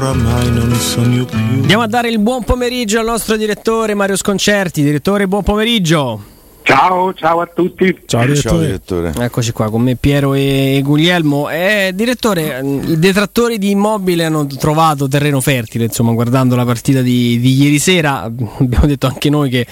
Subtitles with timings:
[0.00, 1.36] oramai non sogno più.
[1.36, 4.82] Andiamo a dare il buon pomeriggio al nostro direttore Mario Sconcerti.
[4.82, 6.22] Direttore, buon pomeriggio.
[6.62, 7.98] Ciao, ciao a tutti.
[8.06, 8.40] Ciao direttore.
[8.40, 9.12] Ciao, direttore.
[9.18, 11.50] Eccoci qua con me Piero e Guglielmo.
[11.50, 17.38] Eh, direttore, i detrattori di immobile hanno trovato terreno fertile, insomma, guardando la partita di,
[17.38, 18.22] di ieri sera.
[18.22, 19.66] Abbiamo detto anche noi che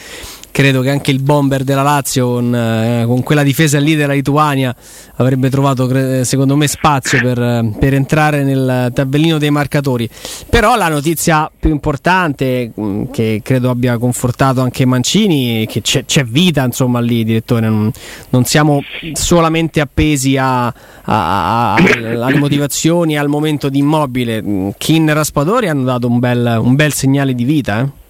[0.50, 4.74] credo che anche il bomber della Lazio con, eh, con quella difesa lì della Lituania
[5.16, 10.08] avrebbe trovato secondo me spazio per, per, entrare nel tabellino dei marcatori.
[10.48, 16.04] Però la notizia più importante mm, che credo abbia confortato anche Mancini è che c'è,
[16.04, 17.68] c'è vita insomma lì direttore.
[17.68, 17.90] Non,
[18.30, 20.72] non siamo solamente appesi a, a,
[21.04, 24.74] a, alle motivazioni al momento di immobile.
[24.76, 28.06] Kin e Raspadori hanno dato un bel, un bel segnale di vita eh?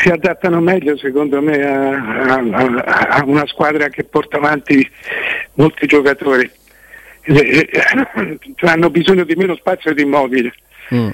[0.00, 4.88] Si adattano meglio secondo me a, a, a, una squadra che porta avanti
[5.54, 6.50] molti giocatori.
[7.22, 10.54] Eh, eh, hanno bisogno di meno spazio di immobile.
[10.94, 11.10] Mm.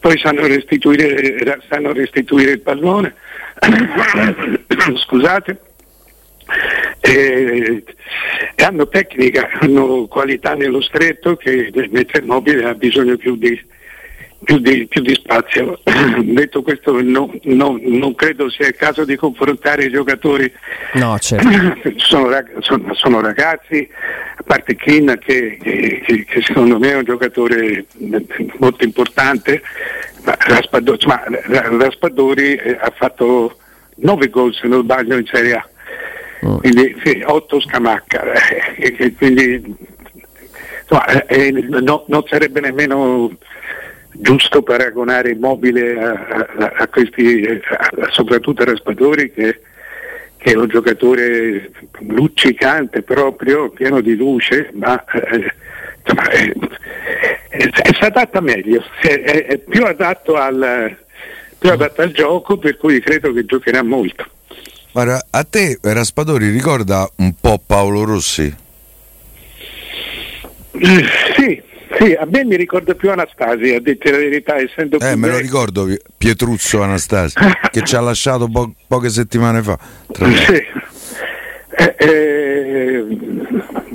[0.00, 3.14] Poi sanno restituire, sanno restituire il pallone.
[4.96, 5.60] Scusate.
[7.00, 7.84] E,
[8.54, 13.58] e, hanno tecnica, hanno qualità nello stretto che mentre il mobile ha bisogno più di,
[14.44, 15.80] più di, più di spazio.
[16.22, 20.50] Detto questo no, no, non credo sia il caso di confrontare i giocatori.
[20.94, 21.48] No, certo.
[21.96, 22.28] sono,
[22.60, 23.88] sono, sono, ragazzi,
[24.36, 27.86] a parte Kin che, che, che, secondo me è un giocatore
[28.58, 29.62] molto importante,
[30.24, 33.58] ma Raspadori, ma Raspadori eh, ha fatto
[33.96, 35.68] 9 gol se non sbaglio in Serie A.
[36.42, 36.58] Oh.
[36.58, 38.22] Quindi sì, 8 scamacca,
[38.76, 39.92] eh, quindi
[40.82, 43.30] insomma, eh, no, non sarebbe nemmeno
[44.16, 46.12] giusto paragonare immobile a,
[46.58, 49.60] a, a questi, a, soprattutto a Raspadori che,
[50.36, 51.70] che, è un giocatore
[52.00, 55.52] luccicante proprio, pieno di luce, ma eh,
[56.02, 56.52] insomma, è,
[57.48, 60.96] è, è, si adatta meglio, è, è più, adatto al,
[61.58, 64.26] più adatto al gioco, per cui credo che giocherà molto.
[64.92, 68.62] Guarda, a te Raspadori ricorda un po' Paolo Rossi?
[71.36, 71.62] Sì,
[71.98, 75.38] sì, a me mi ricorda più Anastasi, a dire la verità, essendo Eh, me lo
[75.38, 77.38] ricordo Pietruzzo Anastasi,
[77.70, 79.78] che ci ha lasciato po- poche settimane fa.
[80.12, 80.62] Sì.
[81.76, 83.06] Eh, eh,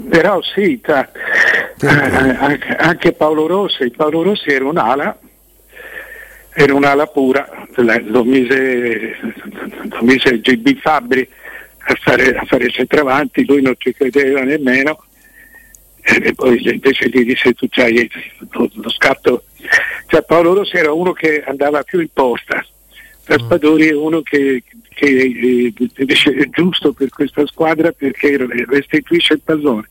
[0.09, 5.17] però sì, tra, eh, anche, anche, Paolo Rossi, Paolo Rossi era un'ala,
[6.53, 11.27] era un'ala pura, lo mise, lo mise GB Fabri
[11.77, 15.03] a fare, a fare centravanti, lui non ci credeva nemmeno
[16.21, 18.09] e poi invece gli disse tu c'hai
[18.51, 19.43] lo, scatto
[20.07, 22.65] cioè Paolo Rossi era uno che andava più in porta
[23.29, 28.37] Raspadori è uno che, che eh, invece è giusto per questa squadra perché
[28.67, 29.87] restituisce il pallone.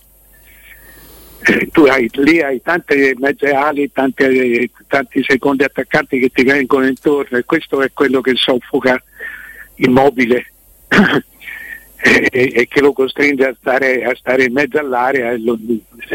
[1.44, 6.88] Eh, tu hai, lì hai tante mezze ali, tante, tanti secondi attaccanti che ti vengono
[6.88, 9.00] intorno e questo è quello che soffoca
[9.76, 10.52] immobile
[12.00, 15.58] e, e, che lo costringe a stare, a stare in mezzo all'area e lo,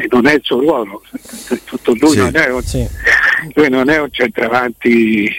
[0.10, 1.02] non è il suo ruolo
[1.66, 2.88] tutto lui, sì, non è un, sì.
[3.54, 5.30] lui non è un centravanti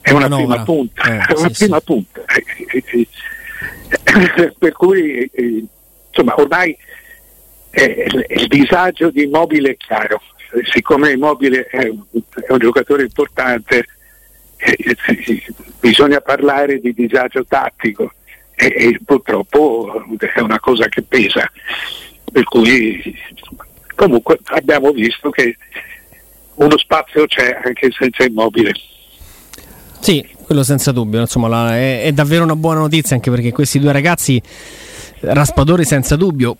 [0.00, 0.44] è una Manovra.
[0.44, 2.22] prima punta eh, è una sì, prima punta.
[4.58, 5.64] Per cui eh,
[6.08, 6.76] insomma ormai
[7.70, 10.20] eh, il disagio di Immobile è chiaro.
[10.70, 13.86] Siccome Immobile è un, è un giocatore importante
[14.56, 14.96] eh,
[15.78, 18.12] bisogna parlare di disagio tattico
[18.58, 20.02] e, e purtroppo
[20.34, 21.50] è una cosa che pesa.
[22.30, 23.16] Per cui
[23.94, 25.56] comunque abbiamo visto che
[26.54, 28.72] uno spazio c'è anche senza immobile.
[30.00, 33.78] Sì, quello senza dubbio, insomma, la, è, è, davvero una buona notizia anche perché questi
[33.78, 34.40] due ragazzi
[35.20, 36.56] Raspadori senza dubbio.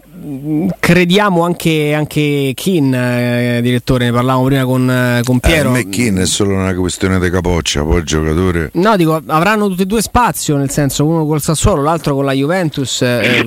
[0.79, 5.69] Crediamo anche, anche Kin, eh, direttore, ne parlavamo prima con, eh, con Piero.
[5.69, 8.71] Eh, a me Kin è solo una questione di capoccia, poi il giocatore.
[8.75, 12.33] No, dico, avranno tutti e due spazio, nel senso uno col Sassuolo, l'altro con la
[12.33, 13.03] Juventus.
[13.03, 13.47] Eh,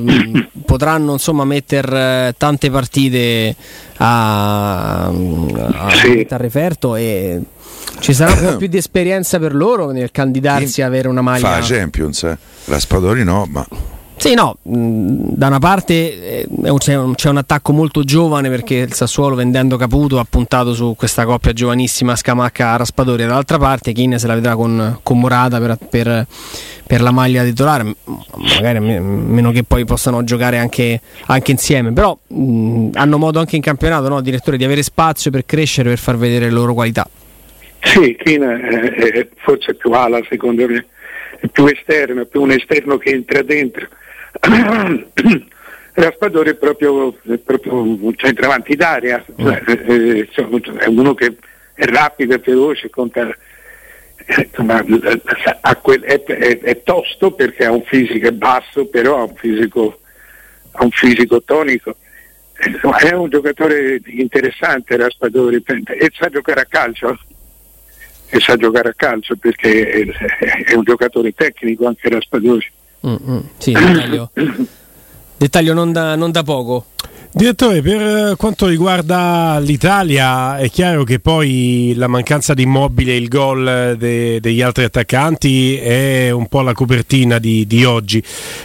[0.65, 3.55] potranno insomma mettere eh, tante partite
[3.97, 5.11] a, a,
[5.91, 6.25] sì.
[6.29, 7.41] a referto e
[7.99, 11.49] ci sarà un po' più di esperienza per loro nel candidarsi a avere una maglia.
[11.49, 12.37] Fa Champions, eh.
[12.65, 13.67] Raspadori no, ma
[14.21, 16.47] sì, no, da una parte eh,
[16.77, 21.53] c'è, un, attacco molto giovane perché il Sassuolo vendendo Caputo ha puntato su questa coppia
[21.53, 26.27] giovanissima Scamacca Raspadori, dall'altra parte Kin se la vedrà con, con Morata per, per,
[26.85, 27.95] per, la maglia titolare,
[28.35, 33.55] magari a meno che poi possano giocare anche, anche insieme, però mh, hanno modo anche
[33.55, 37.09] in campionato, no, direttore, di avere spazio per crescere, per far vedere le loro qualità.
[37.79, 40.85] Sì, Kin è, è forse più ala secondo me,
[41.39, 43.87] è più esterno, è più un esterno che entra dentro
[45.93, 49.69] Raspadori è proprio, è proprio un centravanti d'aria, cioè, mm.
[49.89, 50.29] eh,
[50.77, 51.35] è uno che
[51.73, 53.29] è rapido, è veloce, conta,
[54.25, 54.83] insomma,
[55.81, 59.99] quel, è, è, è, tosto perché ha un fisico basso, però ha un fisico,
[60.71, 61.95] ha un fisico tonico.
[62.53, 67.17] È un giocatore interessante Raspadori e sa giocare a calcio
[68.29, 70.05] e sa giocare a calcio perché
[70.67, 72.71] è, un giocatore tecnico anche Raspadori.
[73.07, 73.39] Mm-hmm.
[73.57, 74.29] Sì, dettaglio,
[75.37, 76.85] dettaglio non, da, non da poco.
[77.33, 83.29] Direttore, per quanto riguarda l'Italia è chiaro che poi la mancanza di immobile e il
[83.29, 88.21] gol de, degli altri attaccanti è un po' la copertina di, di, oggi.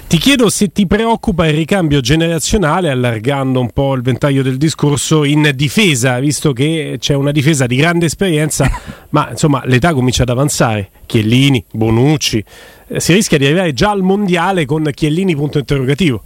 [0.08, 5.22] Ti chiedo se ti preoccupa il ricambio generazionale, allargando un po' il ventaglio del discorso,
[5.22, 8.68] in difesa, visto che c'è una difesa di grande esperienza,
[9.10, 10.90] ma insomma l'età comincia ad avanzare.
[11.06, 12.44] Chiellini, Bonucci,
[12.88, 16.20] eh, si rischia di arrivare già al mondiale con Chiellini punto interrogativo.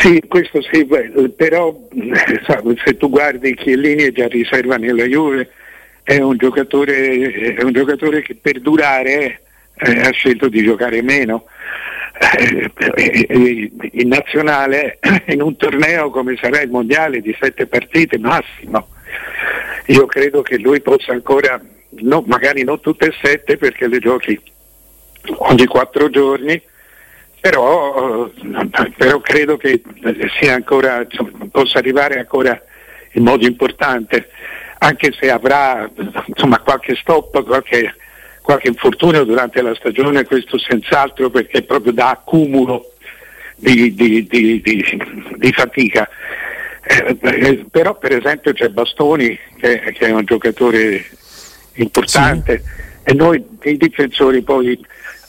[0.00, 0.88] Sì, questo sì,
[1.36, 1.78] però
[2.84, 5.50] se tu guardi Chiellini è già riserva nella Juve,
[6.02, 9.42] è un giocatore, è un giocatore che per durare
[9.76, 11.44] eh, ha scelto di giocare meno.
[12.18, 14.98] Eh, in nazionale,
[15.28, 18.88] in un torneo come sarà il mondiale di sette partite massimo,
[19.86, 21.60] io credo che lui possa ancora,
[22.00, 24.40] no, magari non tutte e sette perché le giochi
[25.38, 26.60] ogni quattro giorni,
[27.42, 28.30] però,
[28.96, 29.82] però credo che
[30.48, 31.04] ancora,
[31.50, 32.62] possa arrivare ancora
[33.14, 34.30] in modo importante,
[34.78, 35.90] anche se avrà
[36.26, 37.96] insomma, qualche stop, qualche,
[38.40, 42.92] qualche infortunio durante la stagione, questo senz'altro perché proprio da accumulo
[43.56, 44.62] di, di, di,
[45.36, 46.08] di fatica.
[46.84, 51.04] Eh, eh, però per esempio c'è Bastoni che, che è un giocatore
[51.74, 53.10] importante sì.
[53.10, 54.80] e noi i difensori poi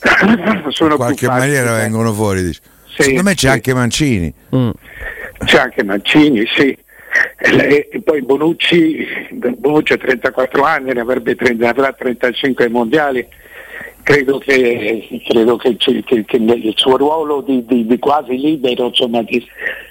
[0.03, 2.43] in qualche maniera vengono fuori.
[2.43, 2.61] Dice.
[2.95, 3.47] Sì, Secondo me c'è sì.
[3.47, 4.33] anche Mancini.
[4.55, 4.69] Mm.
[5.45, 6.77] C'è anche Mancini, sì.
[7.37, 9.05] E, poi Bonucci,
[9.57, 13.25] Bonucci ha 34 anni, ne avrebbe 30, avrà 35 mondiali.
[14.03, 19.21] Credo che, credo che, che, che il suo ruolo di, di, di quasi libero insomma,
[19.23, 19.41] di,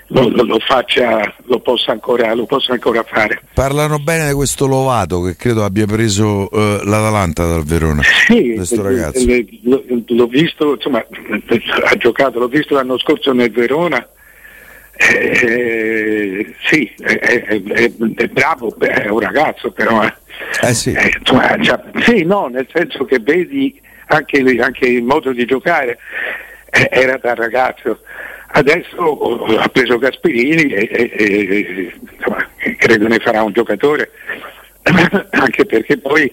[0.08, 3.40] lo, lo, lo, faccia, lo, possa ancora, lo, possa ancora, fare.
[3.54, 8.02] Parlano bene di questo Lovato che credo abbia preso uh, l'Atalanta dal Verona.
[8.02, 9.46] Sì, le,
[10.06, 11.02] l'ho visto, insomma,
[11.84, 14.06] ha giocato, l'ho visto l'anno scorso nel Verona.
[14.94, 20.04] Eh, sì, è, è, è, è, bravo, è un ragazzo però.
[20.04, 20.12] Eh.
[20.60, 20.92] Eh sì.
[20.92, 23.80] Eh, insomma, cioè, sì, no, nel senso che vedi
[24.14, 25.98] anche, anche il modo di giocare
[26.70, 28.00] eh, era da ragazzo
[28.54, 34.10] Adesso ha preso Gasperini e, e, e insomma, credo ne farà un giocatore,
[35.30, 36.30] anche perché poi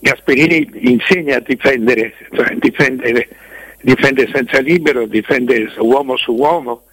[0.00, 3.28] Gasperini insegna a difendere, cioè difendere,
[3.82, 6.86] difende senza libero, difende uomo su uomo,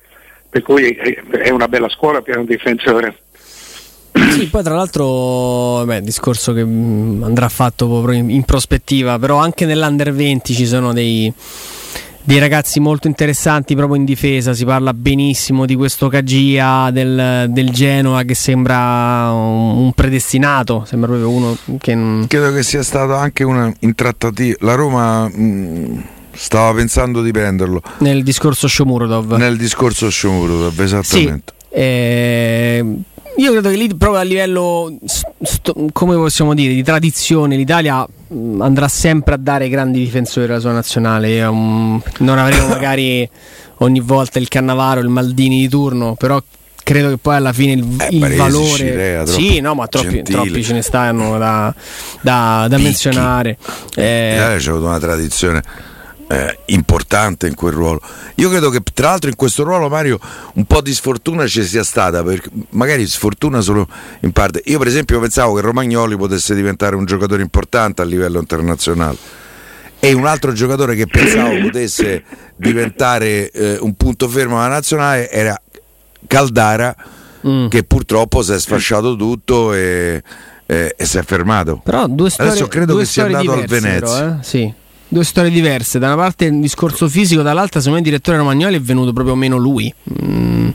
[0.48, 3.18] per cui è una bella scuola per un difensore.
[4.32, 10.14] Sì, poi tra l'altro, beh, discorso che andrà fatto in, in prospettiva, però anche nell'Under
[10.14, 11.34] 20 ci sono dei
[12.28, 14.54] dei ragazzi molto interessanti proprio in difesa.
[14.54, 20.84] Si parla benissimo di questo Cagia del, del Genoa che sembra un, un, predestinato.
[20.86, 21.96] Sembra proprio uno che.
[21.96, 22.26] Non...
[22.28, 24.58] Credo che sia stato anche una in trattativa.
[24.60, 25.30] La Roma.
[25.30, 26.00] Mh, mm,
[26.32, 29.32] stava pensando di prenderlo nel discorso Shomurodov.
[29.38, 31.54] Nel discorso Shomurodov, esattamente.
[31.58, 31.76] Sì.
[31.76, 32.86] Eh,
[33.38, 38.62] io credo che lì proprio a livello, st- come possiamo dire, di tradizione l'Italia mm,
[38.62, 41.44] andrà sempre a dare grandi difensori alla sua nazionale.
[41.44, 43.30] Um, non avremo magari
[43.78, 46.42] ogni volta il Cannavaro, il Maldini di turno, però
[46.84, 50.24] credo che poi alla fine il, eh, il Baresi, valore Cirea, sì no ma troppi,
[50.24, 51.74] troppi, ce ne stanno da,
[52.22, 53.58] da, da menzionare.
[53.96, 55.62] Eh, l'Italia c'è avuto una tradizione
[56.28, 58.02] eh, importante in quel ruolo.
[58.36, 60.20] Io credo che tra l'altro in questo ruolo Mario
[60.54, 63.88] un po' di sfortuna ci sia stata, perché magari sfortuna solo
[64.22, 64.62] in parte.
[64.66, 69.18] Io per esempio pensavo che Romagnoli potesse diventare un giocatore importante a livello internazionale
[70.00, 72.24] e un altro giocatore che pensavo potesse
[72.56, 75.60] diventare eh, un punto fermo alla nazionale era
[76.28, 76.96] Caldara
[77.48, 77.68] mm.
[77.68, 80.22] che purtroppo si è sfasciato tutto e,
[80.66, 81.80] e, e si è fermato.
[81.84, 84.18] Però due storie, Adesso credo che sia andato al Venezia.
[84.18, 84.44] Però, eh?
[84.44, 84.74] Sì
[85.08, 86.00] due storie diverse.
[86.00, 89.36] Da una parte il discorso fisico, dall'altra, secondo me, il direttore Romagnoli è venuto proprio
[89.36, 89.94] meno lui.
[90.24, 90.70] Mm.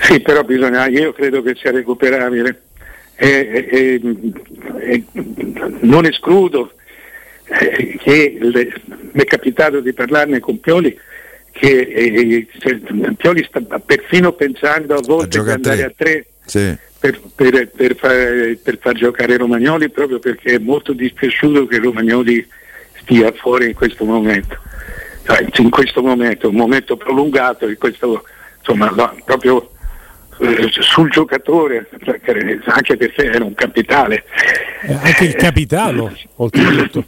[0.00, 2.62] Sì, però bisogna, io credo che sia recuperabile.
[3.16, 4.00] E, e,
[4.78, 5.04] e,
[5.80, 6.72] non escludo
[7.44, 10.98] eh, che mi è capitato di parlarne con Pioli
[11.50, 12.46] che eh,
[13.16, 16.74] Pioli sta perfino pensando a volte a di andare a tre sì.
[16.98, 22.46] per, per, per, far, per, far, giocare Romagnoli proprio perché è molto dispiaciuto che Romagnoli
[23.10, 24.56] stia fuori in questo momento.
[25.24, 28.24] Cioè, in questo momento, un momento prolungato, in questo,
[28.58, 29.70] insomma, no, proprio
[30.38, 31.88] eh, sul giocatore,
[32.66, 34.24] anche perché era un capitale.
[34.82, 37.04] Eh, anche il capitano, oltretutto.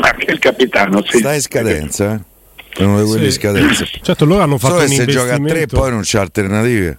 [0.00, 1.18] Anche il capitano, sì.
[1.18, 2.20] Sta in scadenza, eh?
[2.76, 3.38] È uno di quelli Sì.
[3.40, 3.84] scadenza.
[4.02, 6.98] Certo, loro hanno fatto Solo un se gioca a tre poi non c'è alternative.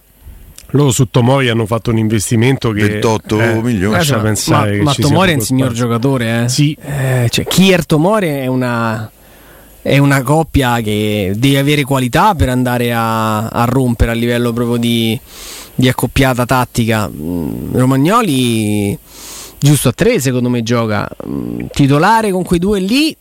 [0.72, 3.94] Loro su Tomori hanno fatto un investimento che 28 milioni.
[3.94, 5.84] Lascia Ma- pensare che ma ci Tomori è un signor spazio.
[5.86, 6.48] giocatore, eh?
[6.48, 6.76] Sì.
[6.80, 9.10] Eh, cioè, Kier Tomori è una,
[9.82, 14.76] è una coppia che deve avere qualità per andare a, a rompere a livello proprio
[14.76, 15.18] di,
[15.74, 17.08] di accoppiata tattica.
[17.12, 18.96] Mm, Romagnoli,
[19.58, 21.08] giusto a tre, secondo me, gioca.
[21.26, 23.16] Mm, Titolare con quei due lì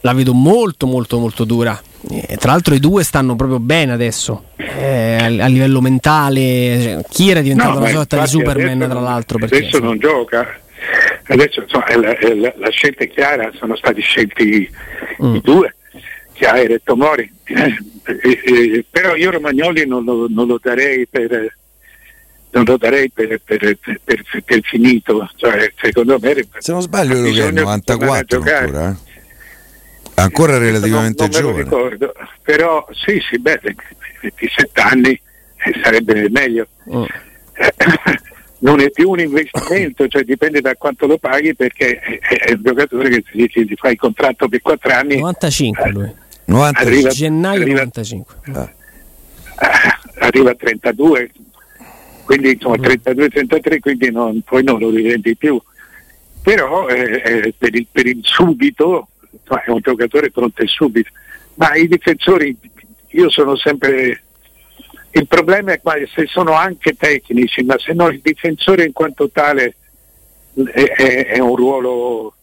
[0.00, 1.80] la vedo molto, molto, molto dura.
[2.10, 4.46] Eh, tra l'altro, i due stanno proprio bene adesso.
[4.56, 8.90] eh, a, a livello mentale, cioè, Kier è diventato No, una sorta di Superman, adesso
[8.90, 9.38] tra l'altro.
[9.38, 10.58] Perché, adesso non gioca.
[11.28, 14.68] Adesso insomma, è la, è la- la scelta è chiara, sono stati scelti
[15.22, 15.34] Mm.
[15.36, 15.74] i due,
[16.32, 17.30] Chiaere e Tomori.
[17.44, 21.54] Eh, eh, eh, però io Romagnoli non lo, non lo darei per
[22.50, 25.30] non lo darei per, per- per- per- per finito.
[25.36, 28.64] Cioè, secondo me Se non sbaglio, credo che è bisogna tornare a 94 giocare.
[28.64, 28.96] ancora.
[30.14, 30.20] Eh.
[30.22, 31.62] Ancora relativamente non, non giovane.
[31.64, 32.12] ricordo.
[32.42, 33.60] Però sì, sì, beh,
[34.22, 36.66] 27 anni eh, sarebbe meglio.
[36.92, 37.04] Mm.
[38.62, 43.08] non è più un investimento, cioè dipende da quanto lo paghi perché è, un giocatore
[43.08, 46.12] che ti dice ti fai il contratto per 4 anni, 95 lui.
[46.44, 48.34] 90 Arriva- Gennaio arriva- 95.
[48.46, 48.70] eh,
[50.20, 51.30] arriva a 32,
[52.24, 55.60] quindi insomma 32-33, quindi non- poi non lo rivendi più.
[56.42, 59.08] Però eh, eh, per, il, per il subito
[59.60, 61.10] è un giocatore pronto e subito.
[61.54, 62.56] Ma i difensori,
[63.08, 64.22] io sono sempre...
[65.14, 69.28] Il problema è qua, se sono anche tecnici, ma se no il difensore in quanto
[69.30, 69.74] tale
[70.72, 72.34] è, è- è un ruolo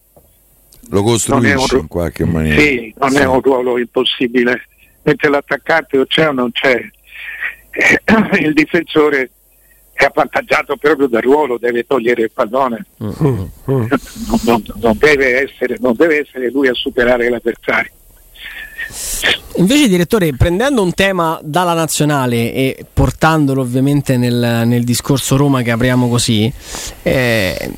[0.92, 2.60] lo un costruisce ru- in qualche maniera.
[2.60, 4.66] Sì, non è un ruolo impossibile.
[5.02, 6.80] Mentre l'attaccante o c'è o non c'è,
[8.40, 9.30] il difensore
[10.04, 13.10] è avvantaggiato proprio dal ruolo, deve togliere il pallone, Mm,
[13.66, 13.88] non,
[14.44, 17.90] non- non deve essere, non deve essere lui a superare l'avversario.
[19.56, 25.70] Invece, direttore, prendendo un tema dalla nazionale e portandolo ovviamente nel, nel discorso Roma che
[25.72, 26.50] apriamo così,
[27.02, 27.70] eh,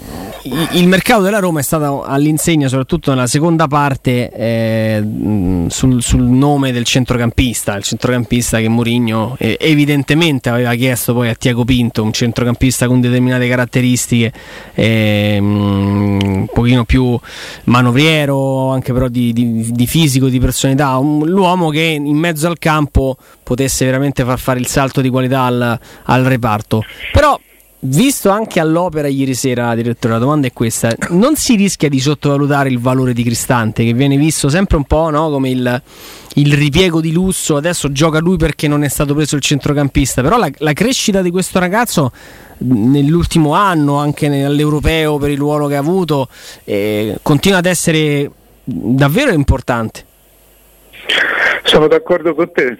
[0.73, 5.05] il, mercato della Roma è stato all'insegna, soprattutto nella seconda parte, eh,
[5.69, 11.35] sul, sul nome del centrocampista, il centrocampista che Mourinho eh, evidentemente aveva chiesto poi a
[11.35, 14.33] Tiago Pinto, un centrocampista con determinate caratteristiche,
[14.75, 15.45] eh, mh,
[16.23, 17.19] un pochino più
[17.64, 22.59] manovriero, anche però di, di- di fisico, di personalità, un- l'uomo che in mezzo al
[22.59, 26.83] campo potesse veramente far fare il salto di qualità al, al reparto.
[27.12, 27.38] Però,
[27.81, 32.69] visto anche all'opera ieri sera, direttore, la domanda è questa: non si rischia di sottovalutare
[32.69, 35.83] il valore di Cristante, che viene visto sempre un po' no, come il,
[36.35, 37.57] il ripiego di lusso?
[37.57, 41.31] Adesso gioca lui perché non è stato preso il centrocampista, però la, la crescita di
[41.31, 42.12] questo ragazzo
[42.59, 46.28] nell'ultimo anno, anche all'europeo per il ruolo che ha avuto,
[46.64, 48.31] eh, continua ad essere
[48.62, 50.04] davvero importante.
[51.65, 52.77] Sono d'accordo con te.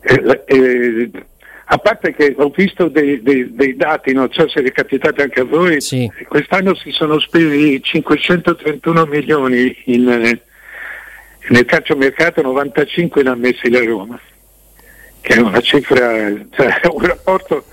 [0.00, 1.10] Eh, eh,
[1.66, 5.40] a parte che ho visto dei, dei- dei dati, non so se è capitato anche
[5.40, 6.10] a voi, Sì.
[6.28, 10.40] quest'anno si sono spesi 531 milioni in, eh,
[11.48, 14.20] nel calciomercato, 95 ne ha messi la Roma,
[15.22, 16.10] che è una cifra,
[16.50, 17.64] cioè un rapporto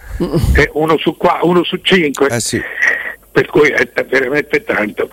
[0.55, 2.61] è uno su, qua, uno su cinque Eh sì.
[3.31, 5.09] per cui è veramente tanto.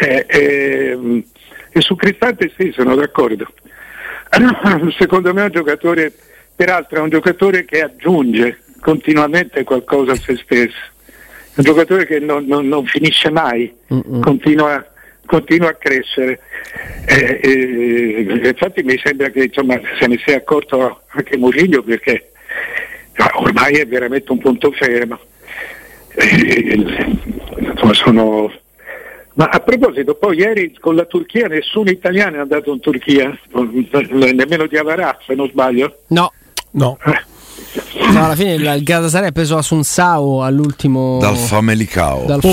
[0.00, 1.24] e, e-
[1.80, 3.46] e su Cristante sì, sono d'accordo.
[4.98, 6.12] Secondo me è un giocatore,
[6.54, 12.18] peraltro è un giocatore che aggiunge continuamente qualcosa a se stesso, è un giocatore che
[12.20, 13.74] non, non- non finisce mai,
[14.20, 14.86] continua,
[15.26, 16.40] continua a crescere.
[17.06, 22.30] Eh, eh, infatti mi sembra che insomma, se ne sia accorto anche Murillo perché
[23.36, 25.18] ormai è veramente un punto fermo.
[26.14, 26.74] Eh,
[27.58, 28.52] insomma, sono-
[29.34, 34.66] Ma a proposito, poi ieri con la Turchia nessun italiano è andato in Turchia, nemmeno
[34.66, 36.00] di Avarà se non sbaglio.
[36.08, 36.32] No,
[36.72, 42.24] No, Eh, no, alla fine il, Galatasaray ha preso Asunsao all'ultimo Dal Famalicao.
[42.26, 42.50] dal po-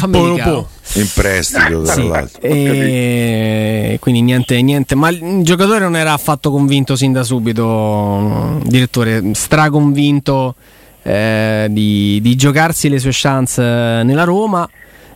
[0.94, 2.42] In prestito, tra Sì, l'altro.
[2.42, 9.22] e quindi niente, niente, ma il giocatore non era affatto convinto sin da subito, direttore,
[9.34, 10.56] straconvinto
[11.04, 14.68] eh, di, di giocarsi le sue chance eh, nella Roma.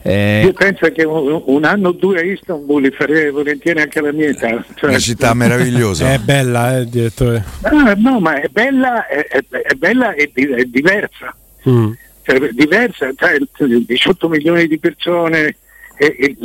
[0.03, 3.99] Eh, Io penso che un, un anno o due a Istanbul li farei volentieri anche
[3.99, 4.63] alla mia età.
[4.75, 6.11] Cioè, Una città meravigliosa.
[6.13, 7.43] è bella, eh, direttore.
[7.61, 11.35] Ah, no, ma è bella, è, è- è bella e di- è diversa.
[11.69, 11.91] Mm.
[12.23, 13.37] Cioè, diversa, cioè,
[13.85, 15.55] 18 milioni di persone,
[15.95, 16.35] è, è-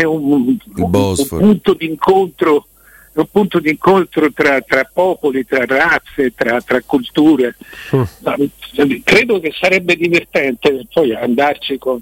[0.00, 0.90] è un, un- un
[1.28, 2.66] punto d'incontro
[3.14, 7.54] un punto di incontro tra, tra popoli, tra razze, tra, tra culture.
[7.94, 8.02] Mm.
[9.04, 12.00] Credo che sarebbe divertente poi andarci con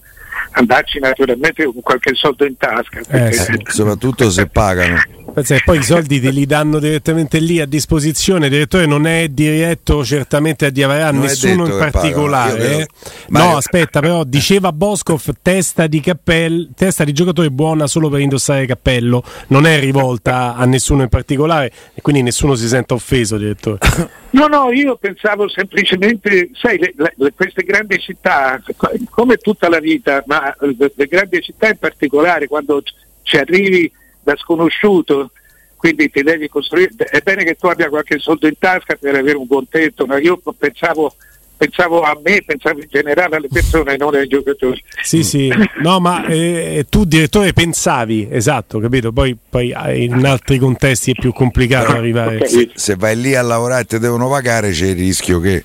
[0.52, 3.00] andarci naturalmente con qualche soldo in tasca.
[3.08, 3.60] Eh, sì.
[3.64, 5.00] Soprattutto se pagano.
[5.40, 9.06] Pensa che poi i soldi te li danno direttamente lì a disposizione, il direttore non
[9.06, 12.80] è diretto certamente a diavare a nessuno in particolare.
[12.80, 12.88] Eh.
[13.28, 18.66] No, aspetta, però diceva Boscov testa di, cappello, testa di giocatore buona solo per indossare
[18.66, 23.78] cappello, non è rivolta a nessuno in particolare e quindi nessuno si sente offeso, direttore.
[24.32, 28.62] No, no, io pensavo semplicemente, sai, le, le, queste grandi città,
[29.10, 32.80] come tutta la vita, ma le, le grandi città in particolare, quando
[33.24, 33.90] ci arrivi
[34.30, 35.32] da sconosciuto,
[35.76, 39.36] quindi ti devi costruire, è bene che tu abbia qualche soldo in tasca per avere
[39.36, 41.14] un buon tetto, ma io pensavo
[41.60, 44.82] pensavo a me, pensavo in generale alle persone, non ai giocatori.
[45.02, 49.12] Sì, sì, no, ma eh, tu direttore pensavi, esatto, capito?
[49.12, 52.36] Poi, poi eh, in altri contesti è più complicato arrivare.
[52.36, 52.48] Okay.
[52.48, 55.62] Se, se, vai lì a lavorare e ti devono pagare c'è il rischio che...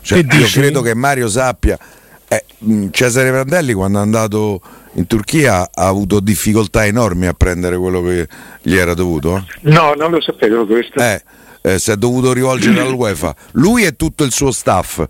[0.00, 1.76] Cioè, che io credo che Mario sappia...
[2.28, 2.44] Eh,
[2.92, 4.60] Cesare Prandelli quando è andato
[4.94, 8.28] in Turchia ha avuto difficoltà enormi a prendere quello che
[8.62, 9.36] gli era dovuto?
[9.36, 9.70] Eh?
[9.70, 11.00] No, non lo sapevo questo.
[11.00, 11.22] Eh,
[11.62, 13.34] eh, si è dovuto rivolgere all'UEFA.
[13.52, 15.04] Lui e tutto il suo staff.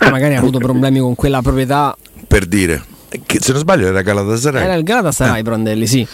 [0.00, 1.96] Magari ha avuto problemi con quella proprietà.
[2.26, 2.82] Per dire,
[3.26, 4.62] che, se non sbaglio era Galatasaray.
[4.62, 5.42] Era il Galatasaray, eh.
[5.42, 6.06] Prandelli, sì.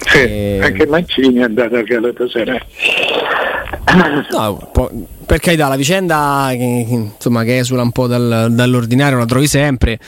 [0.00, 0.60] Sì, e...
[0.62, 2.60] anche Mancini è andato al Galatasaray.
[4.30, 4.70] No,
[5.28, 9.98] per carità, la vicenda che, insomma, che esula un po' dal, dall'ordinario la trovi sempre.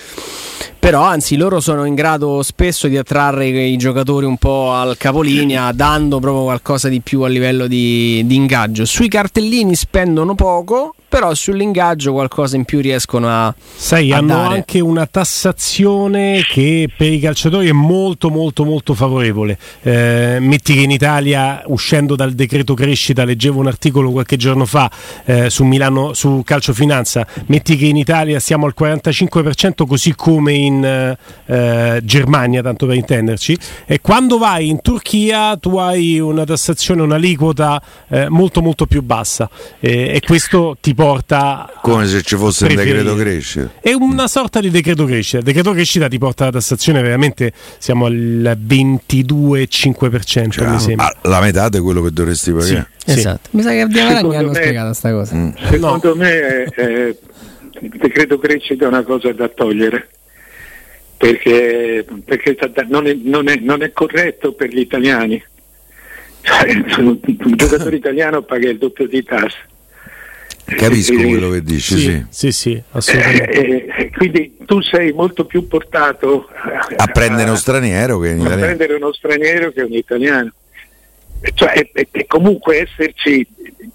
[0.79, 5.73] Però anzi loro sono in grado spesso di attrarre i giocatori un po' al capolinea
[5.73, 8.87] dando proprio qualcosa di più a livello di, di ingaggio.
[8.87, 14.55] Sui cartellini spendono poco, però sull'ingaggio qualcosa in più riescono a sai a hanno dare.
[14.55, 20.83] anche una tassazione che per i calciatori è molto molto molto favorevole eh, metti che
[20.83, 24.89] in Italia uscendo dal decreto crescita leggevo un articolo qualche giorno fa
[25.25, 30.53] eh, su Milano su Calcio Finanza metti che in Italia siamo al 45% così come
[30.53, 33.57] in eh, Germania tanto per intenderci.
[33.87, 39.49] E quando vai in Turchia tu hai una tassazione un'aliquota eh, molto molto più bassa.
[39.81, 43.71] E questo ti porta come se ci fosse un decreto crescita.
[43.81, 45.39] È una sorta di decreto crescita.
[45.39, 51.13] Il decreto crescita ti porta alla tassazione veramente siamo al 22,5% cioè, mi sembra.
[51.23, 52.89] la metà di quello che dovresti pagare.
[53.05, 53.49] Sì, esatto.
[53.51, 53.57] Sì.
[53.57, 55.51] mi sa che Di Avaragni hanno spiegato questa cosa mm.
[55.71, 56.15] secondo no.
[56.15, 57.17] me è,
[57.81, 60.09] il decreto crescita è una cosa da togliere
[61.17, 62.57] perché, perché
[62.89, 65.43] non, è, non, è, non è corretto per gli italiani
[66.43, 67.19] cioè, un
[67.57, 69.69] giocatore italiano paga il doppio di tasse
[70.65, 73.51] Capisco eh, quello che dici, sì, sì, sì, sì assolutamente.
[73.51, 78.41] Eh, eh, quindi tu sei molto più portato a, a prendere uno straniero che un
[78.41, 78.63] italiano.
[78.63, 80.53] A prendere uno straniero che un italiano.
[81.55, 83.45] Cioè, e, e comunque esserci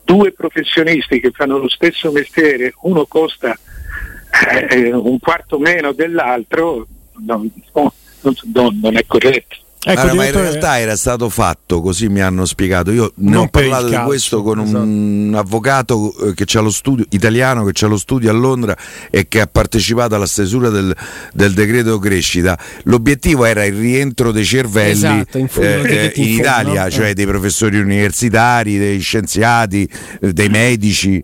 [0.06, 3.58] due professionisti che fanno lo stesso mestiere, uno costa
[4.70, 6.88] eh, un quarto meno dell'altro,
[7.26, 9.58] non, non, non è corretto.
[9.88, 12.90] Ecco, allora, ma in realtà era stato fatto, così mi hanno spiegato.
[12.90, 15.40] Io ne ho parlato di questo con un esatto.
[15.40, 18.76] avvocato eh, che c'ha lo studio, italiano che c'ha lo studio a Londra
[19.12, 20.96] e che ha partecipato alla stesura del,
[21.34, 22.58] del decreto crescita.
[22.86, 27.14] L'obiettivo era il rientro dei cervelli esatto, in, eh, in Italia, cioè eh.
[27.14, 29.88] dei professori universitari, dei scienziati,
[30.20, 31.24] eh, dei medici.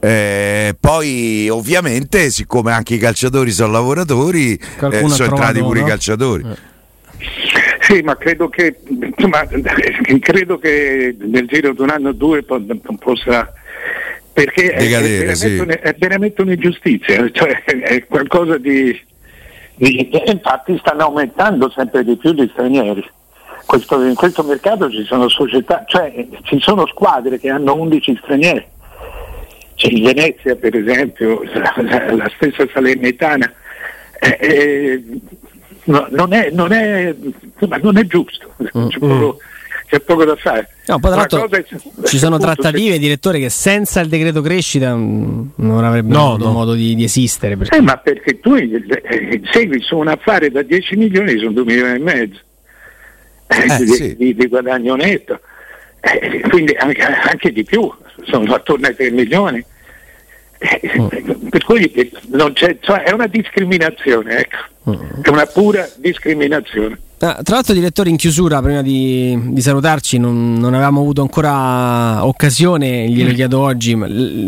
[0.00, 5.86] Eh, poi ovviamente, siccome anche i calciatori sono lavoratori, sono entrati pure no?
[5.86, 6.44] i calciatori.
[7.82, 8.76] Sì, ma credo che,
[9.28, 9.44] ma,
[10.20, 13.52] credo che nel giro di un anno o due possa
[14.32, 15.58] perché è, Decadere, è, veramente sì.
[15.58, 18.98] un, è, veramente un'ingiustizia, cioè è qualcosa di,
[19.74, 23.04] di, infatti stanno aumentando sempre di più gli stranieri.
[23.66, 28.66] Questo, in questo mercato ci sono società, cioè ci sono squadre che hanno 11 stranieri.
[29.74, 33.52] C'è in Venezia per esempio, la, la stessa Salernitana.
[34.20, 35.04] Eh, eh,
[35.84, 37.14] no, non, è, non, è,
[37.58, 38.88] non, è, giusto, mm.
[38.88, 39.38] c'è, poco,
[39.86, 40.68] c'è, poco, da fare.
[40.86, 41.64] No, poi tra l'altro è,
[42.04, 42.98] ci sono trattative, se...
[42.98, 46.52] direttore, che senza il decreto crescita mm, non avrebbero no, no.
[46.52, 47.56] modo di, di esistere.
[47.56, 47.76] Perché...
[47.76, 51.94] Eh, ma perché tu eh, segui su un affare da 10 milioni, sono 2 milioni
[51.94, 52.40] e mezzo
[53.52, 54.16] eh, di, sì.
[54.16, 55.40] di, di, guadagno netto,
[56.00, 57.90] eh, quindi anche, anche, di più,
[58.24, 59.64] sono attorno ai 3 milioni.
[60.96, 61.08] Oh.
[61.08, 64.56] Per cui non c'è, cioè è una discriminazione, ecco.
[64.84, 64.98] Oh.
[65.22, 66.98] è una pura discriminazione.
[67.24, 72.26] Ah, tra l'altro, direttore, in chiusura, prima di, di salutarci, non, non, avevamo avuto ancora
[72.26, 73.34] occasione, glielo mm.
[73.34, 73.96] chiedo oggi.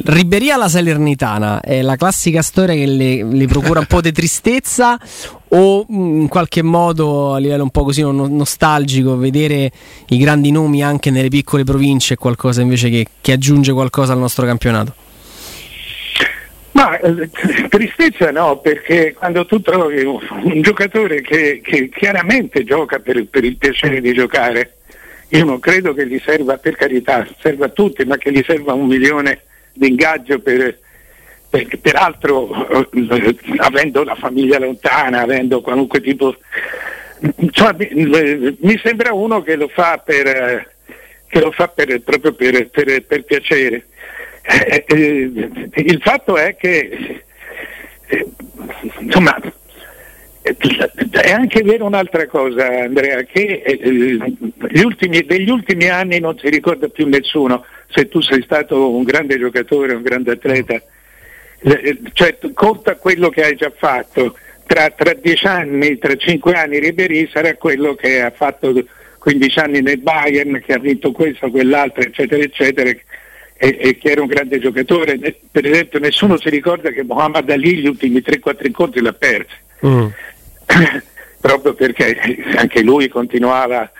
[0.05, 4.99] Riberia alla Salernitana è la classica storia che le, le procura un po' di tristezza
[5.51, 9.71] o mm, in qualche modo a livello un po' così nostalgico vedere
[10.09, 14.19] i grandi nomi anche nelle piccole province è qualcosa invece che, che aggiunge qualcosa al
[14.19, 15.04] nostro campionato?
[16.75, 17.31] Ma eh,
[17.71, 23.45] tristezza no, perché quando tu trovi un, un giocatore che, che, chiaramente gioca per, per,
[23.45, 24.79] il piacere di giocare,
[25.29, 28.73] io non credo che gli serva, per carità, serva a tutti, ma che gli serva
[28.73, 30.77] un milione di ingaggio per,
[31.49, 36.37] per, peraltro eh, avendo la famiglia lontana, avendo qualunque tipo...
[37.51, 40.75] Cioè, mi, mi, sembra uno che lo fa per,
[41.29, 43.87] che lo fa proprio per, per piacere.
[44.47, 45.31] Eh, eh,
[45.77, 47.23] il fatto è che
[48.07, 48.27] eh,
[48.99, 49.41] insomma
[50.43, 56.89] è anche vero un'altra cosa Andrea che eh, ultimi, degli ultimi anni non si ricorda
[56.89, 60.83] più nessuno se tu sei stato un grande giocatore un grande atleta
[62.13, 64.37] cioè conta quello che hai già fatto.
[64.67, 68.73] Tra, tra dieci anni tra cinque anni Ribéry sarà quello che ha fatto
[69.19, 72.91] 15 anni nel Bayern che ha vinto questo quell'altro eccetera eccetera
[73.57, 75.19] e, e, che era un grande giocatore.
[75.51, 79.55] Per esempio nessuno si ricorda che Muhammad Ali gli ultimi 3-4 incontri l'ha perso,
[79.87, 80.07] mm.
[81.41, 83.91] proprio perché anche lui continuava.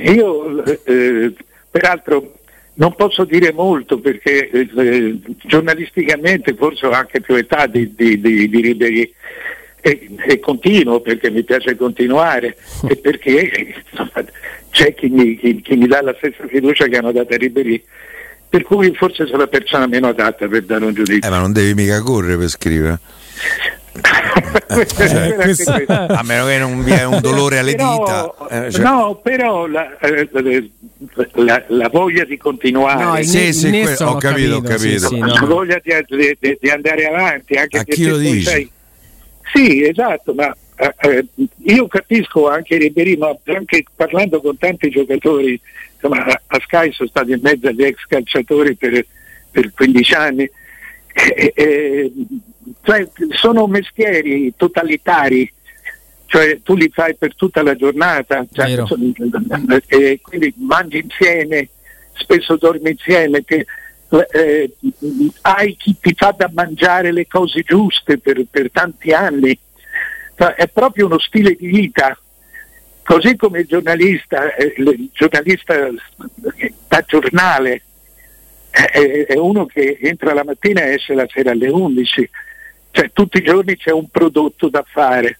[0.00, 1.34] Io eh,
[1.70, 2.36] peraltro
[2.74, 8.48] non posso dire molto perché eh, giornalisticamente forse ho anche più età di, di, di,
[8.48, 9.14] di Ribéry
[9.80, 12.56] e, e, continuo perché mi piace continuare
[12.88, 14.24] e perché insomma,
[14.70, 17.82] c'è chi mi, chi, chi mi, dà la stessa fiducia che hanno dato a Ribéry
[18.56, 21.28] per cui forse sono la persona meno adatta per dare un giudizio.
[21.28, 22.98] Eh, ma non devi mica correre per scrivere.
[24.96, 28.64] cioè, questo, a meno che non vi è un dolore alle però, dita.
[28.64, 28.82] Eh, cioè.
[28.82, 30.28] No, però la, eh,
[31.34, 33.04] la, la, voglia di continuare.
[33.04, 35.06] No, sì, sì, que- ho, capito, ho capito.
[35.06, 35.26] Sì, sì, no.
[35.26, 35.92] La voglia di,
[36.40, 37.56] di, di, andare avanti.
[37.56, 38.42] Anche a chi lo dici?
[38.42, 38.70] Sei...
[39.52, 41.26] Sì, esatto, ma eh, eh,
[41.64, 45.58] io capisco anche Ribéry, ma anche parlando con tanti giocatori
[45.94, 49.04] insomma, a Sky sono stato in mezzo agli ex calciatori per,
[49.50, 50.50] per 15 anni.
[51.12, 52.12] E, e,
[52.82, 55.50] cioè, sono mestieri totalitari,
[56.26, 58.84] cioè tu li fai per tutta la giornata, cioè,
[59.86, 61.70] e quindi mangi insieme,
[62.12, 63.64] spesso dormi insieme, che,
[64.32, 64.70] eh,
[65.42, 69.58] hai chi ti fa da mangiare le cose giuste per, per tanti anni,
[70.36, 72.16] è proprio uno stile di vita
[73.06, 75.88] Così come il giornalista, eh, il giornalista
[76.88, 77.82] da giornale
[78.68, 82.30] è uno che entra la mattina e esce la sera alle 11,
[82.90, 85.38] cioè tutti i giorni c'è un prodotto da fare.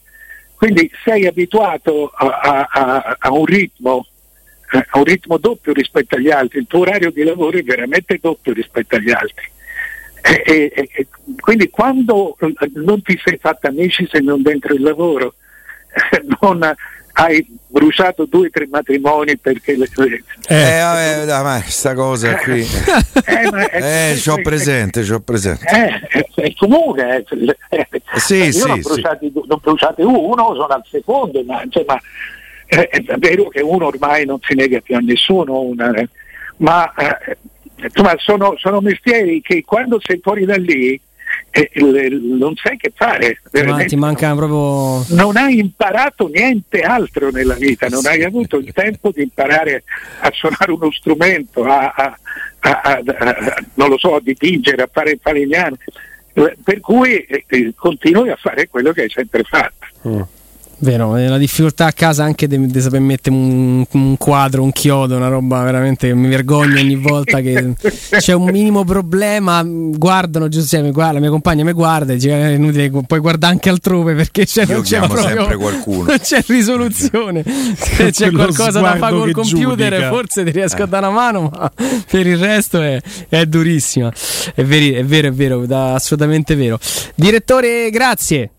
[0.54, 4.06] Quindi sei abituato a, a, a, un ritmo,
[4.68, 8.52] a un ritmo doppio rispetto agli altri, il tuo orario di lavoro è veramente doppio
[8.52, 9.50] rispetto agli altri.
[10.26, 11.06] E, e, e,
[11.40, 12.36] quindi quando
[12.74, 15.34] non ti sei fatto amici se non dentro il lavoro,
[16.40, 16.74] non,
[17.18, 20.22] hai bruciato due o tre matrimoni perché le tue...
[20.48, 22.60] Eh, vabbè, dai, ma sta cosa qui...
[23.24, 25.64] eh, ma è, eh, c'ho presente, c'ho presente.
[25.64, 27.24] Eh, è comune.
[27.70, 29.32] Eh, sì, io sì, non, sì.
[29.46, 31.98] non bruciate uno, sono al secondo, ma insomma,
[32.66, 35.92] eh, è vero che uno ormai non si nega più a nessuno, una,
[36.58, 37.38] ma eh,
[37.82, 41.00] insomma, sono, sono mestieri che quando sei fuori da lì
[41.50, 41.70] eh,
[42.20, 43.40] non sai che fare.
[43.64, 45.04] Ma ti manca proprio...
[45.16, 49.84] Non hai imparato niente altro nella vita, non hai avuto il tempo di imparare
[50.20, 52.18] a suonare uno strumento, a, a,
[52.60, 53.02] a,
[53.74, 55.76] non lo so, a dipingere, a fare il falegname.
[56.32, 59.86] Per cui eh, eh, continui a fare quello che hai sempre fatto.
[60.06, 60.20] Mm.
[60.78, 65.28] Vero, la difficoltà a casa anche di saper mettere un, un, quadro, un chiodo, una
[65.28, 67.72] roba veramente che mi vergogno ogni volta che
[68.18, 69.62] c'è un minimo problema.
[69.64, 73.54] Guardano Giuseppe, guarda, la mia compagna mi guarda e dice: eh, È inutile, puoi guardare
[73.54, 76.04] anche altrove perché c'è, non c'è proprio, sempre qualcuno.
[76.16, 77.42] Non c'è risoluzione.
[77.76, 80.08] Se c'è qualcosa da fare col computer, giudica.
[80.08, 80.82] forse ti riesco eh.
[80.82, 81.72] a dare una mano, ma
[82.10, 84.12] per il resto è, è durissima.
[84.54, 86.78] È, veri, è vero, è vero, è assolutamente vero.
[87.14, 88.50] Direttore, grazie.